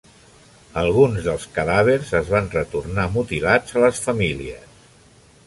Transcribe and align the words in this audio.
Alguns 0.83 1.19
dels 1.27 1.45
cadàvers 1.57 2.15
es 2.21 2.33
van 2.37 2.49
retornar 2.55 3.07
mutilats 3.19 3.79
a 3.79 3.85
les 3.87 4.03
famílies. 4.09 4.67